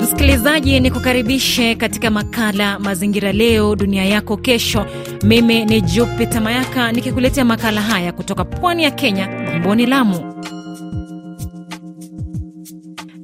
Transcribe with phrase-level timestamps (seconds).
[0.00, 4.86] Msikilizaji, ni kukaribishe katika makala Mazingira Leo Dunia Yako Kesho.
[5.22, 10.34] Mimi ni Jupita Mayaka nikikuletea makala haya kutoka pwani ya Kenya, jimboni Lamu.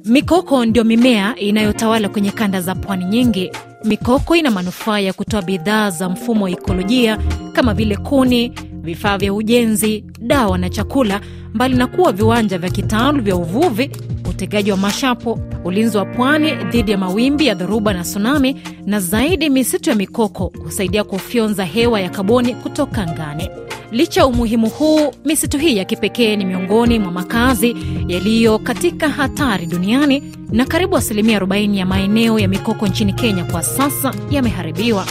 [0.05, 3.51] Mikoko ndio mimea inayotawala kwenye kanda za pwani nyingi.
[3.83, 7.17] Mikoko ina manufaa ya kutoa bidhaa za mfumo wa ikolojia
[7.53, 8.49] kama vile kuni,
[8.81, 11.21] vifaa vya ujenzi, dawa na chakula,
[11.53, 13.91] mbali na kuwa viwanja vya kitalu vya uvuvi,
[14.39, 19.49] utegaji wa mashapo, ulinzi wa pwani dhidi ya mawimbi ya dhoruba na tsunami, na zaidi,
[19.49, 23.49] misitu ya mikoko husaidia kufyonza hewa ya kaboni kutoka angani.
[23.91, 27.75] Licha ya umuhimu huu, misitu hii ya kipekee ni miongoni mwa makazi
[28.07, 33.63] yaliyo katika hatari duniani, na karibu asilimia 40 ya maeneo ya mikoko nchini Kenya kwa
[33.63, 35.05] sasa yameharibiwa.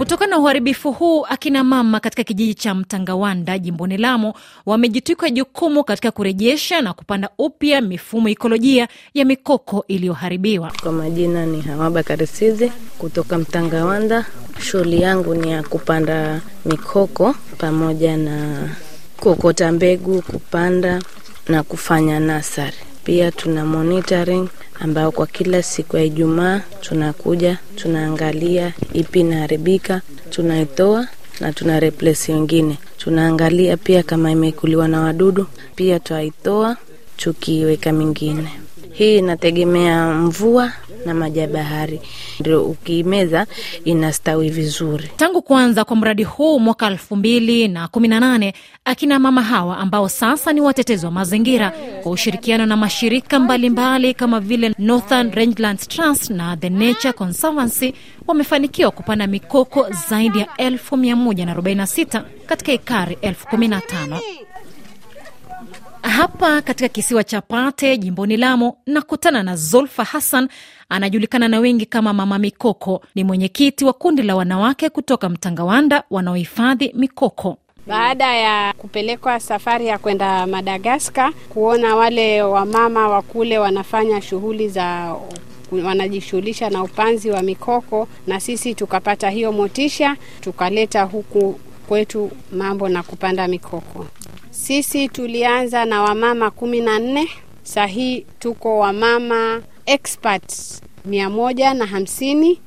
[0.00, 4.32] Kutokana na uharibifu huu, akina mama katika kijiji cha Mtangawanda jimboni Lamu
[4.66, 10.72] wamejitwika jukumu katika kurejesha na kupanda upya mifumo ikolojia ya mikoko iliyoharibiwa.
[10.82, 12.28] Kwa majina ni Hawa Bakari
[12.98, 14.26] kutoka Mtangawanda.
[14.62, 18.68] Shughuli yangu ni ya kupanda mikoko pamoja na
[19.16, 21.02] kuokota mbegu, kupanda
[21.48, 22.76] na kufanya nasari.
[23.10, 24.48] Pia tuna monitoring
[24.80, 31.06] ambayo kwa kila siku ya Ijumaa tunakuja tunaangalia ipi inaharibika, tunaitoa
[31.40, 32.78] na tuna replace wengine.
[32.98, 36.76] Tunaangalia pia kama imekuliwa na wadudu, pia twaitoa
[37.16, 38.48] tukiweka mingine.
[38.92, 40.72] Hii inategemea mvua
[41.06, 42.00] na maji ya bahari,
[42.40, 43.46] ndio ukiimeza
[43.84, 45.10] inastawi vizuri.
[45.16, 49.78] Tangu kuanza kwa mradi huu mwaka elfu mbili na kumi na nane akina mama hawa
[49.78, 55.30] ambao sasa ni watetezi wa mazingira kwa ushirikiano na mashirika mbalimbali mbali kama vile Northern
[55.34, 57.94] Rangelands Trust na The Nature Conservancy
[58.26, 63.46] wamefanikiwa kupanda mikoko zaidi ya elfu mia moja na arobaini na sita katika ekari elfu
[63.46, 64.20] kumi na tano.
[66.02, 70.48] Hapa katika kisiwa cha Pate jimboni Lamu nakutana na Zulfa Hassan,
[70.88, 73.02] anajulikana na wengi kama Mama Mikoko.
[73.14, 77.56] Ni mwenyekiti wa kundi la wanawake kutoka Mtangawanda wanaohifadhi mikoko.
[77.86, 85.16] Baada ya kupelekwa safari ya kwenda Madagaskar kuona wale wamama wa kule wanafanya shughuli za
[85.84, 93.02] wanajishughulisha na upanzi wa mikoko, na sisi tukapata hiyo motisha, tukaleta huku kwetu mambo na
[93.02, 94.06] kupanda mikoko.
[94.50, 97.28] Sisi tulianza na wamama kumi na nne,
[97.62, 102.60] sahii tuko wamama experts mia moja na hamsini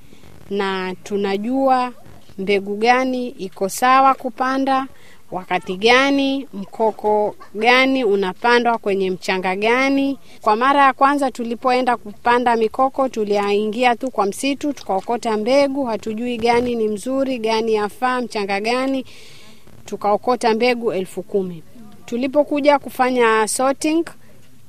[0.49, 1.91] na tunajua
[2.37, 4.87] mbegu gani iko sawa kupanda
[5.31, 10.19] wakati gani, mkoko gani unapandwa kwenye mchanga gani.
[10.41, 16.75] Kwa mara ya kwanza tulipoenda kupanda mikoko, tuliingia tu kwa msitu tukaokota mbegu, hatujui gani
[16.75, 19.05] ni mzuri, gani yafaa, mchanga gani,
[19.85, 21.63] tukaokota mbegu elfu kumi.
[22.13, 24.05] Tulipokuja kufanya sorting,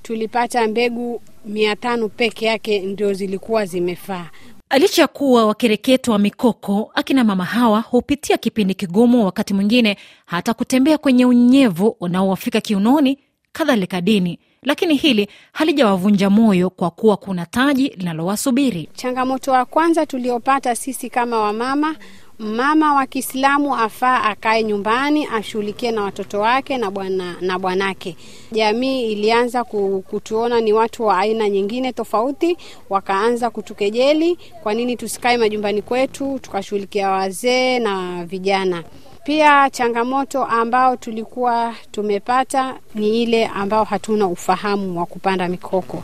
[0.03, 4.31] tulipata mbegu mia tano peke yake ndio zilikuwa zimefaa.
[4.79, 9.97] Licha ya kuwa wakereketo wa mikoko, akina mama hawa hupitia kipindi kigumu, wakati mwingine
[10.27, 13.19] hata kutembea kwenye unyevu unaowafika kiunoni,
[13.53, 18.89] kadhalika dini, lakini hili halijawavunja moyo kwa kuwa kuna taji linalowasubiri.
[18.95, 21.97] Changamoto ya kwanza tuliopata sisi kama wamama
[22.39, 28.17] mama wa Kiislamu afaa akae nyumbani ashughulikie na watoto wake na bwana na bwanake.
[28.53, 32.57] Jamii ilianza kutuona ni watu wa aina nyingine tofauti,
[32.91, 38.85] wakaanza kutukejeli, kwa nini tusikae majumbani kwetu tukashughulikia wazee na vijana.
[39.25, 46.03] Pia changamoto ambao tulikuwa tumepata ni ile ambao hatuna ufahamu wa kupanda mikoko,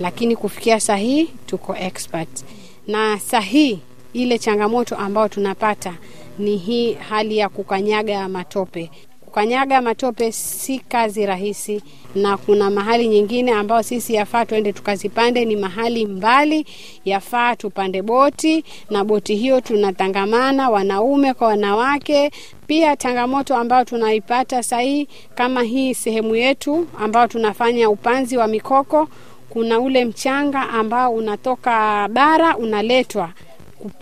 [0.00, 2.44] lakini kufikia sahii tuko expert
[2.86, 3.78] na sahii
[4.12, 5.94] ile changamoto ambayo tunapata
[6.38, 8.90] ni hii hali ya kukanyaga matope.
[9.24, 11.82] Kukanyaga matope si kazi rahisi,
[12.14, 16.66] na kuna mahali nyingine ambayo sisi yafaa tuende tukazipande, ni mahali mbali,
[17.04, 22.30] yafaa tupande boti, na boti hiyo tunatangamana wanaume kwa wanawake.
[22.66, 29.08] Pia changamoto ambayo tunaipata sahii kama hii sehemu yetu ambayo tunafanya upanzi wa mikoko,
[29.50, 33.30] kuna ule mchanga ambao unatoka bara unaletwa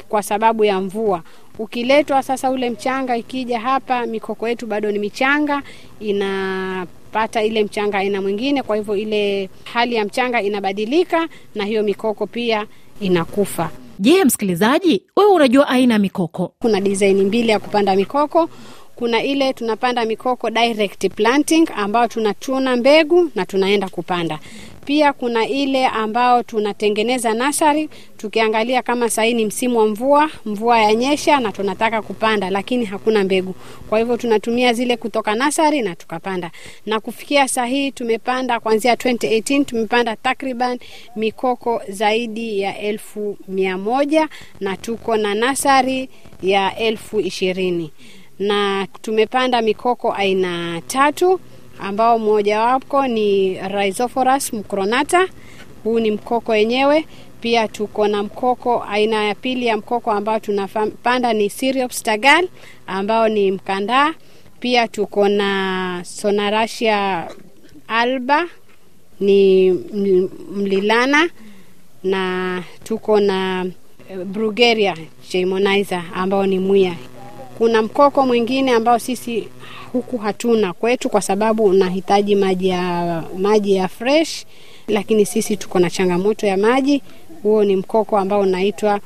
[0.08, 1.22] kwa sababu ya mvua.
[1.58, 5.62] Ukiletwa sasa ule mchanga, ikija hapa, mikoko yetu bado ni michanga,
[6.00, 12.26] inapata ile mchanga aina mwingine, kwa hivyo ile hali ya mchanga inabadilika na hiyo mikoko
[12.26, 12.66] pia
[13.00, 13.70] inakufa.
[13.98, 16.52] Je, msikilizaji, wewe unajua aina ya mikoko?
[16.58, 18.48] Kuna dizaini mbili ya kupanda mikoko.
[18.96, 24.38] Kuna ile tunapanda mikoko direct planting, ambayo tunachuna mbegu na tunaenda kupanda
[24.90, 31.40] Pia kuna ile ambao tunatengeneza nasari, tukiangalia kama sahii ni msimu wa mvua, mvua yanyesha
[31.40, 33.54] na tunataka kupanda, lakini hakuna mbegu.
[33.88, 36.50] Kwa hivyo tunatumia zile kutoka nasari na tukapanda,
[36.86, 40.78] na kufikia sahii tumepanda kuanzia 2018 tumepanda takriban
[41.16, 44.28] mikoko zaidi ya elfu mia moja
[44.60, 46.08] na tuko na nasari
[46.42, 47.90] ya elfu ishirini
[48.38, 51.40] na tumepanda mikoko aina tatu
[51.80, 55.28] ambao mmojawapo ni Rhizophorus mcronata.
[55.84, 57.06] Huu ni mkoko wenyewe.
[57.40, 62.48] Pia tuko na mkoko aina ya pili ya mkoko ambao tunapanda ni Syrops tagal
[62.86, 64.14] ambao ni mkandaa.
[64.60, 67.28] Pia tuko na Sonarasia
[67.88, 68.46] alba
[69.20, 69.70] ni
[70.52, 71.30] mlilana,
[72.04, 73.66] na tuko na
[74.24, 74.96] Brugeria
[75.32, 76.94] Jaimonizer ambao ni mwiya.
[77.60, 79.48] Kuna mkoko mwingine ambao sisi
[79.92, 84.46] huku hatuna kwetu kwa sababu unahitaji maji ya maji ya fresh,
[84.88, 87.02] lakini sisi tuko na changamoto ya maji.
[87.42, 89.00] Huo ni mkoko ambao unaitwa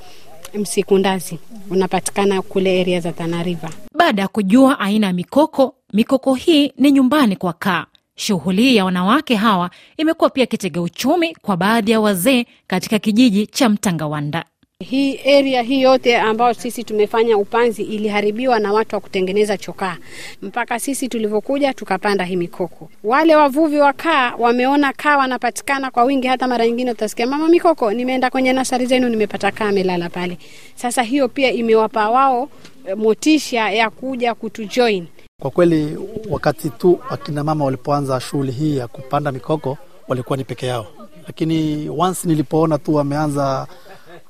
[0.55, 1.39] msikundazi,
[1.71, 3.71] unapatikana kule area za Tana River.
[3.95, 7.87] Baada ya kujua aina ya mikoko, mikoko hii ni nyumbani kwa kaa.
[8.17, 13.69] Shughuli ya wanawake hawa imekuwa pia kitega uchumi kwa baadhi ya wazee katika kijiji cha
[13.69, 14.45] Mtangawanda.
[14.85, 19.97] Hii area hii yote ambayo sisi tumefanya upanzi iliharibiwa na watu wa kutengeneza chokaa,
[20.43, 22.91] mpaka sisi tulivyokuja tukapanda hii mikoko.
[23.05, 27.93] Wale wavuvi wa kaa wameona kaa wanapatikana kwa wingi, hata mara nyingine utasikia mama mikoko,
[27.93, 30.39] nimeenda kwenye nasari zenu nimepata kaa amelala pale.
[30.75, 32.49] Sasa hiyo pia imewapa wao
[32.97, 35.07] motisha ya kuja kutujoin.
[35.43, 35.99] Kwa kweli,
[36.31, 39.79] wakati tu akina mama walipoanza shughuli hii ya kupanda mikoko
[40.09, 40.87] walikuwa ni peke yao,
[41.27, 43.67] lakini once nilipoona tu wameanza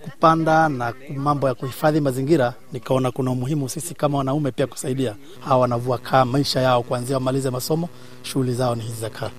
[0.05, 5.61] kupanda na mambo ya kuhifadhi mazingira, nikaona kuna umuhimu sisi kama wanaume pia kusaidia hawa
[5.61, 7.89] wanavua kaa maisha yao, kuanzia wamalize masomo,
[8.23, 9.31] shughuli zao ni hizi za kaa.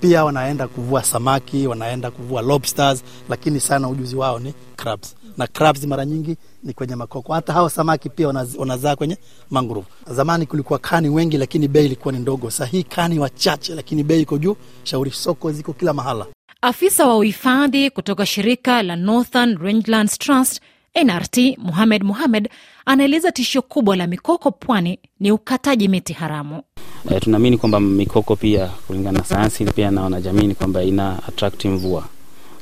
[0.00, 5.84] Pia wanaenda kuvua samaki, wanaenda kuvua lobsters, lakini sana ujuzi wao ni crabs, na crabs
[5.84, 7.32] mara nyingi ni kwenye makoko.
[7.32, 8.28] Hata hao samaki pia
[8.58, 9.18] wanazaa kwenye
[9.50, 9.86] mangrove.
[10.10, 12.50] Zamani kulikuwa kani wengi, lakini bei ilikuwa ni ndogo.
[12.50, 14.56] Sasa hii kani wachache, lakini bei iko juu.
[14.84, 16.26] Shauri soko ziko kila mahala.
[16.64, 20.60] Afisa wa uhifadhi kutoka shirika la Northern Rangelands Trust
[21.04, 22.48] NRT Muhamed Muhamed
[22.86, 26.62] anaeleza tishio kubwa la mikoko pwani ni ukataji miti haramu.
[27.10, 31.64] E, tunaamini kwamba mikoko pia kulingana na sayansi pia na wanajamii ni kwamba ina attract
[31.64, 32.04] mvua,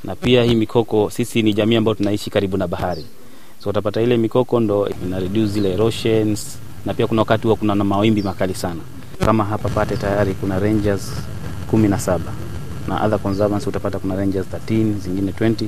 [0.05, 3.05] na pia hii mikoko, sisi ni jamii ambayo tunaishi karibu na bahari,
[3.65, 7.75] so utapata ile mikoko ndo ina reduce zile erosions, na pia kuna wakati huwa kuna
[7.75, 8.81] na mawimbi makali sana.
[9.25, 11.13] Kama hapa Pate tayari kuna rangers
[11.71, 12.33] kumi na saba
[12.91, 15.67] na other conservancy utapata kuna rangers 13 zingine 20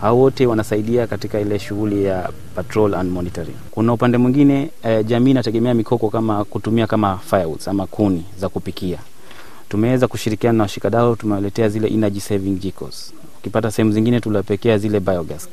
[0.00, 3.54] hao wote wanasaidia katika ile shughuli ya patrol and monitoring.
[3.70, 8.98] Kuna upande mwingine eh, jamii inategemea mikoko kama kutumia kama firewoods ama kuni za kupikia.
[9.68, 13.12] Tumeweza kushirikiana na washikadau, tumewaletea zile energy saving jikos.
[13.38, 15.48] Ukipata sehemu zingine tulapekea zile biogas.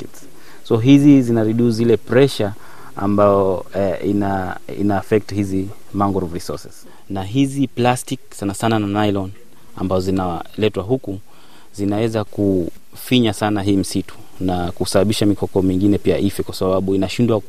[0.63, 2.51] So hizi zina reduce zile pressure
[2.95, 6.85] ambayo eh, ina, ina affect hizi mangrove resources.
[7.09, 9.31] Na hizi plastic sana sana na nylon
[9.77, 11.19] ambazo zinaletwa huku
[11.73, 17.41] zinaweza kufinya sana hii msitu na kusababisha mikoko mingine pia ife kwa sababu inashindwa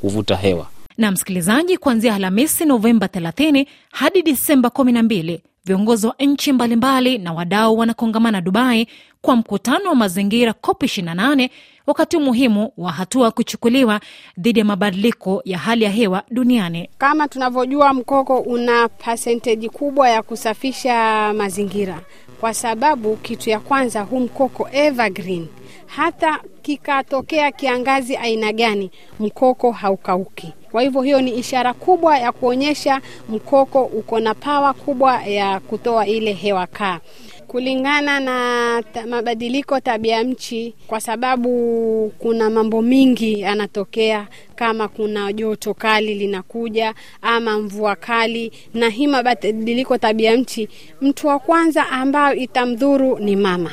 [0.00, 0.66] kuvuta hewa.
[0.98, 7.78] Na msikilizaji, kuanzia Alhamisi Novemba 30 hadi Disemba 12 viongozi wa nchi mbalimbali na wadau
[7.78, 8.86] wanakongamana Dubai
[9.22, 11.48] kwa mkutano wa mazingira COP 28
[11.86, 14.00] wakati muhimu wa hatua kuchukuliwa
[14.38, 16.88] dhidi ya mabadiliko ya hali ya hewa duniani.
[16.98, 22.00] Kama tunavyojua, mkoko una pasenteji kubwa ya kusafisha mazingira,
[22.40, 25.46] kwa sababu kitu ya kwanza, huu mkoko evergreen,
[25.86, 28.90] hata kikatokea kiangazi aina gani,
[29.20, 30.52] mkoko haukauki.
[30.72, 36.06] Kwa hivyo hiyo ni ishara kubwa ya kuonyesha mkoko uko na pawa kubwa ya kutoa
[36.06, 37.00] ile hewa kaa.
[37.46, 44.26] Kulingana na mabadiliko tabia nchi, kwa sababu kuna mambo mingi yanatokea,
[44.56, 50.68] kama kuna joto kali linakuja ama mvua kali, na hii mabadiliko tabia nchi,
[51.00, 53.70] mtu wa kwanza ambayo itamdhuru ni mama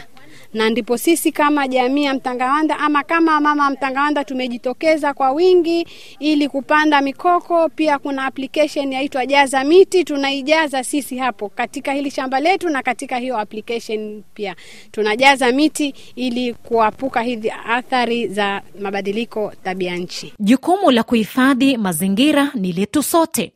[0.54, 5.88] na ndipo sisi kama jamii ya Mtangawanda ama kama mama Mtangawanda tumejitokeza kwa wingi
[6.20, 7.70] ili kupanda mikoko.
[7.70, 13.18] Pia kuna application yaitwa Jaza Miti, tunaijaza sisi hapo katika hili shamba letu, na katika
[13.18, 14.56] hiyo application pia
[14.92, 20.34] tunajaza miti ili kuapuka hizi athari za mabadiliko tabia nchi.
[20.40, 23.52] Jukumu la kuhifadhi mazingira ni letu sote,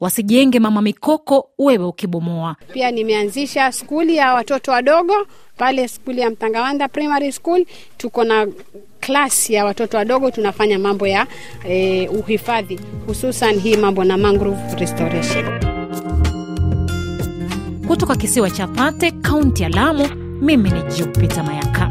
[0.00, 2.56] wasijenge mama mikoko wewe ukibomoa.
[2.72, 5.14] Pia nimeanzisha skuli ya watoto wadogo
[5.56, 7.66] pale skuli ya Mtangawanda Primary School.
[7.96, 8.46] Tuko na
[9.00, 11.26] klasi ya watoto wadogo, tunafanya mambo ya
[11.68, 15.44] eh, uhifadhi, hususan hii mambo na mangrove restoration.
[17.88, 20.08] Kutoka kisiwa cha Pate, kaunti ya Lamu,
[20.40, 21.90] Mimi ni Jupita Mayaka.